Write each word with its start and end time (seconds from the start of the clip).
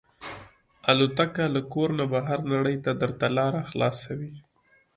الوتکه 0.91 1.43
له 1.55 1.61
کور 1.73 1.89
نه 1.99 2.05
بهر 2.13 2.39
نړۍ 2.53 2.77
ته 2.85 2.91
درته 3.01 3.25
لاره 3.37 3.61
خلاصوي. 3.69 4.33